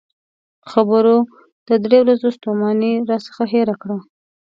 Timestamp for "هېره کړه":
3.53-3.97